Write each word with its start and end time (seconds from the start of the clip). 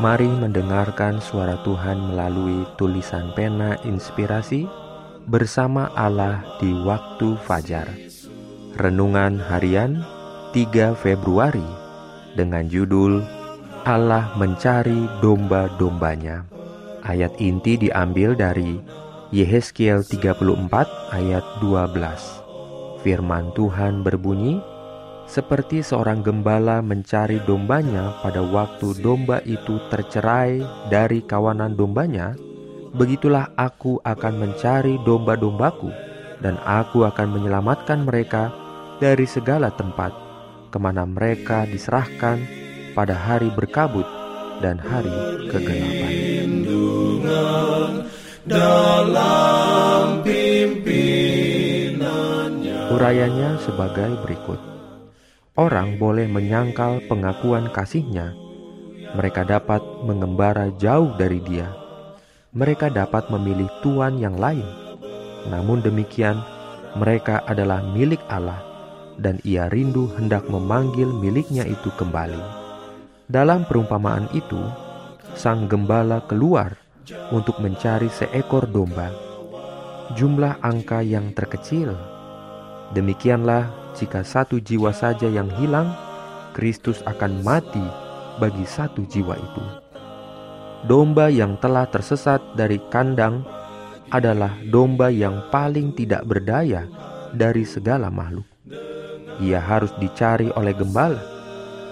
Mari 0.00 0.30
mendengarkan 0.30 1.20
suara 1.20 1.60
Tuhan 1.60 2.14
melalui 2.14 2.64
tulisan 2.80 3.28
pena 3.36 3.76
inspirasi 3.84 4.64
bersama 5.28 5.92
Allah 5.92 6.40
di 6.56 6.72
waktu 6.72 7.36
fajar. 7.44 7.92
Renungan 8.80 9.36
harian 9.36 10.00
3 10.56 10.96
Februari 10.96 11.66
dengan 12.32 12.64
judul 12.72 13.20
Allah 13.84 14.32
mencari 14.40 15.10
domba-dombanya. 15.20 16.48
Ayat 17.04 17.36
inti 17.42 17.76
diambil 17.76 18.32
dari 18.32 18.80
Yehezkiel 19.28 20.06
34 20.08 21.12
ayat 21.12 21.44
12. 21.60 23.02
Firman 23.02 23.50
Tuhan 23.52 24.06
berbunyi, 24.06 24.62
seperti 25.32 25.80
seorang 25.80 26.20
gembala 26.20 26.84
mencari 26.84 27.40
dombanya 27.48 28.20
pada 28.20 28.44
waktu 28.44 28.92
domba 29.00 29.40
itu 29.48 29.80
tercerai 29.88 30.60
dari 30.92 31.24
kawanan 31.24 31.72
dombanya, 31.72 32.36
begitulah 32.92 33.48
aku 33.56 33.96
akan 34.04 34.34
mencari 34.36 35.00
domba-dombaku, 35.08 35.88
dan 36.44 36.60
aku 36.68 37.08
akan 37.08 37.32
menyelamatkan 37.32 38.04
mereka 38.04 38.52
dari 39.00 39.24
segala 39.24 39.72
tempat, 39.72 40.12
ke 40.68 40.76
mana 40.76 41.08
mereka 41.08 41.64
diserahkan 41.64 42.36
pada 42.92 43.16
hari 43.16 43.48
berkabut 43.56 44.04
dan 44.60 44.76
hari 44.76 45.48
kegelapan. 45.48 46.12
Urayanya 52.92 53.56
sebagai 53.64 54.12
berikut. 54.20 54.81
Orang 55.52 56.00
boleh 56.00 56.24
menyangkal 56.32 57.04
pengakuan 57.12 57.68
kasihnya. 57.76 58.32
Mereka 59.12 59.44
dapat 59.44 59.84
mengembara 60.00 60.72
jauh 60.80 61.12
dari 61.20 61.44
dia. 61.44 61.68
Mereka 62.56 62.88
dapat 62.88 63.28
memilih 63.28 63.68
tuan 63.84 64.16
yang 64.16 64.40
lain. 64.40 64.64
Namun 65.52 65.84
demikian, 65.84 66.40
mereka 66.96 67.44
adalah 67.44 67.84
milik 67.84 68.24
Allah, 68.32 68.64
dan 69.20 69.44
ia 69.44 69.68
rindu 69.68 70.08
hendak 70.16 70.48
memanggil 70.48 71.12
miliknya 71.12 71.68
itu 71.68 71.92
kembali. 72.00 72.40
Dalam 73.28 73.68
perumpamaan 73.68 74.32
itu, 74.32 74.60
sang 75.36 75.68
gembala 75.68 76.24
keluar 76.32 76.80
untuk 77.28 77.60
mencari 77.60 78.08
seekor 78.08 78.72
domba. 78.72 79.12
Jumlah 80.16 80.64
angka 80.64 81.04
yang 81.04 81.36
terkecil. 81.36 81.92
Demikianlah 82.96 83.81
jika 83.96 84.24
satu 84.24 84.56
jiwa 84.58 84.90
saja 84.92 85.28
yang 85.28 85.48
hilang, 85.60 85.92
Kristus 86.52 87.00
akan 87.08 87.40
mati 87.44 87.84
bagi 88.36 88.64
satu 88.64 89.04
jiwa 89.08 89.36
itu. 89.36 89.64
Domba 90.84 91.30
yang 91.32 91.56
telah 91.62 91.86
tersesat 91.88 92.42
dari 92.58 92.76
kandang 92.90 93.46
adalah 94.12 94.52
domba 94.68 95.08
yang 95.08 95.48
paling 95.48 95.94
tidak 95.96 96.26
berdaya 96.28 96.84
dari 97.32 97.64
segala 97.64 98.12
makhluk. 98.12 98.44
Ia 99.40 99.62
harus 99.62 99.94
dicari 99.96 100.52
oleh 100.52 100.76
gembala 100.76 101.22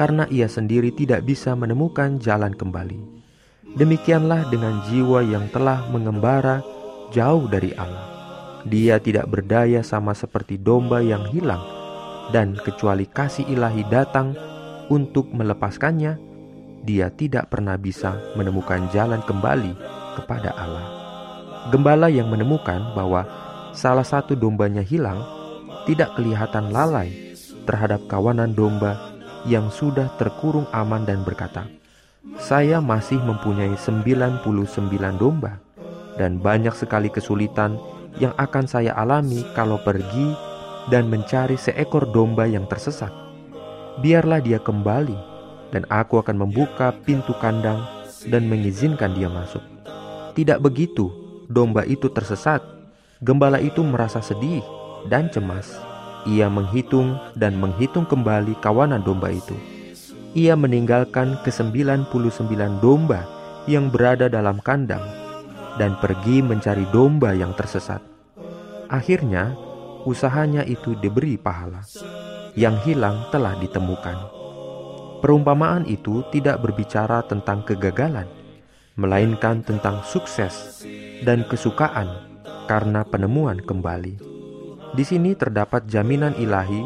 karena 0.00 0.24
ia 0.32 0.48
sendiri 0.48 0.92
tidak 0.94 1.28
bisa 1.28 1.52
menemukan 1.52 2.16
jalan 2.22 2.56
kembali. 2.56 2.96
Demikianlah 3.76 4.48
dengan 4.48 4.80
jiwa 4.88 5.20
yang 5.20 5.52
telah 5.52 5.84
mengembara 5.92 6.64
jauh 7.12 7.44
dari 7.44 7.76
Allah. 7.76 8.08
Dia 8.64 8.96
tidak 8.96 9.28
berdaya 9.28 9.84
sama 9.84 10.16
seperti 10.16 10.56
domba 10.56 11.04
yang 11.04 11.28
hilang 11.28 11.75
dan 12.34 12.58
kecuali 12.58 13.06
kasih 13.06 13.46
ilahi 13.46 13.86
datang 13.86 14.34
untuk 14.90 15.30
melepaskannya, 15.30 16.18
dia 16.86 17.10
tidak 17.10 17.50
pernah 17.50 17.74
bisa 17.74 18.14
menemukan 18.38 18.86
jalan 18.94 19.18
kembali 19.26 19.74
kepada 20.18 20.54
Allah. 20.54 20.86
Gembala 21.74 22.06
yang 22.06 22.30
menemukan 22.30 22.94
bahwa 22.94 23.26
salah 23.74 24.06
satu 24.06 24.38
dombanya 24.38 24.86
hilang 24.86 25.18
tidak 25.86 26.14
kelihatan 26.14 26.70
lalai 26.70 27.34
terhadap 27.66 28.06
kawanan 28.06 28.54
domba 28.54 29.18
yang 29.46 29.70
sudah 29.70 30.10
terkurung 30.18 30.66
aman 30.70 31.02
dan 31.02 31.26
berkata, 31.26 31.66
"Saya 32.38 32.78
masih 32.78 33.18
mempunyai 33.18 33.74
99 33.74 35.18
domba 35.18 35.58
dan 36.14 36.38
banyak 36.38 36.74
sekali 36.74 37.10
kesulitan 37.10 37.78
yang 38.22 38.32
akan 38.38 38.64
saya 38.64 38.94
alami 38.96 39.44
kalau 39.52 39.82
pergi 39.82 40.45
dan 40.92 41.10
mencari 41.10 41.58
seekor 41.58 42.10
domba 42.10 42.46
yang 42.46 42.64
tersesat. 42.70 43.10
Biarlah 44.02 44.44
dia 44.44 44.60
kembali, 44.60 45.16
dan 45.74 45.82
aku 45.90 46.20
akan 46.22 46.46
membuka 46.46 46.94
pintu 47.04 47.34
kandang 47.42 47.82
dan 48.28 48.46
mengizinkan 48.46 49.14
dia 49.16 49.26
masuk. 49.26 49.62
Tidak 50.36 50.60
begitu, 50.60 51.08
domba 51.48 51.82
itu 51.88 52.12
tersesat. 52.12 52.60
Gembala 53.24 53.56
itu 53.56 53.80
merasa 53.80 54.20
sedih 54.20 54.60
dan 55.08 55.32
cemas. 55.32 55.72
Ia 56.28 56.50
menghitung 56.52 57.16
dan 57.38 57.56
menghitung 57.56 58.04
kembali 58.04 58.58
kawanan 58.60 59.00
domba 59.00 59.32
itu. 59.32 59.56
Ia 60.36 60.52
meninggalkan 60.52 61.40
ke-99 61.40 62.12
domba 62.84 63.24
yang 63.64 63.88
berada 63.88 64.28
dalam 64.28 64.60
kandang 64.60 65.00
dan 65.80 65.96
pergi 65.96 66.44
mencari 66.44 66.84
domba 66.92 67.32
yang 67.32 67.56
tersesat. 67.56 68.04
Akhirnya, 68.92 69.56
usahanya 70.06 70.62
itu 70.62 70.94
diberi 70.94 71.34
pahala. 71.34 71.82
Yang 72.56 72.76
hilang 72.88 73.28
telah 73.28 73.58
ditemukan. 73.58 74.16
Perumpamaan 75.20 75.84
itu 75.84 76.24
tidak 76.30 76.62
berbicara 76.62 77.26
tentang 77.26 77.66
kegagalan, 77.66 78.30
melainkan 78.96 79.60
tentang 79.60 80.00
sukses 80.06 80.86
dan 81.26 81.44
kesukaan 81.50 82.38
karena 82.70 83.02
penemuan 83.04 83.58
kembali. 83.60 84.16
Di 84.96 85.04
sini 85.04 85.36
terdapat 85.36 85.84
jaminan 85.90 86.32
ilahi 86.40 86.80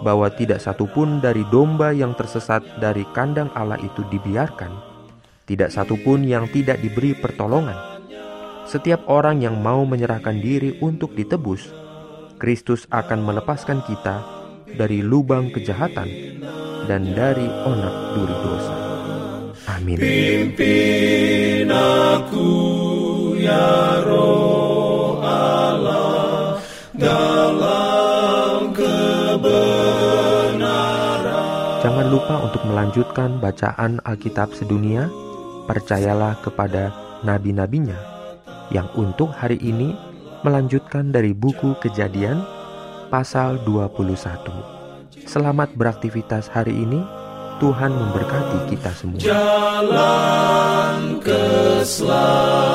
bahwa 0.00 0.32
tidak 0.32 0.64
satupun 0.64 1.20
dari 1.20 1.44
domba 1.52 1.92
yang 1.92 2.16
tersesat 2.16 2.64
dari 2.80 3.04
kandang 3.12 3.52
Allah 3.52 3.76
itu 3.82 4.00
dibiarkan, 4.08 4.72
tidak 5.44 5.74
satupun 5.74 6.24
yang 6.24 6.48
tidak 6.48 6.80
diberi 6.80 7.12
pertolongan. 7.12 7.76
Setiap 8.64 9.04
orang 9.10 9.42
yang 9.44 9.58
mau 9.60 9.84
menyerahkan 9.84 10.38
diri 10.38 10.78
untuk 10.80 11.12
ditebus 11.12 11.81
Kristus 12.42 12.90
akan 12.90 13.22
melepaskan 13.22 13.86
kita 13.86 14.18
dari 14.74 14.98
lubang 14.98 15.54
kejahatan 15.54 16.10
dan 16.90 17.14
dari 17.14 17.46
onak 17.46 18.18
duri 18.18 18.34
dosa. 18.42 18.74
Amin. 19.70 19.94
Pimpin 20.02 21.70
aku 21.70 22.50
ya 23.38 24.02
roh 24.02 25.22
Allah 25.22 26.58
dalam 26.98 28.74
kebenaran. 28.74 29.78
Jangan 31.86 32.06
lupa 32.10 32.42
untuk 32.42 32.66
melanjutkan 32.66 33.38
bacaan 33.38 34.02
Alkitab 34.02 34.50
sedunia. 34.50 35.06
Percayalah 35.70 36.42
kepada 36.42 36.90
nabi-nabinya 37.22 37.94
yang 38.74 38.90
untuk 38.98 39.30
hari 39.30 39.62
ini 39.62 39.94
melanjutkan 40.42 41.14
dari 41.14 41.30
buku 41.32 41.78
Kejadian 41.78 42.42
pasal 43.08 43.62
21. 43.62 45.22
Selamat 45.22 45.70
beraktivitas 45.78 46.50
hari 46.50 46.74
ini. 46.74 47.00
Tuhan 47.62 47.94
memberkati 47.94 48.74
kita 48.74 48.90
semua. 48.90 49.22
Jalan 49.22 51.22
keselamatan. 51.22 52.71